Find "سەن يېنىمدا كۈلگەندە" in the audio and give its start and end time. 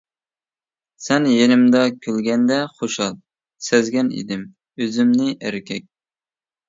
1.07-2.57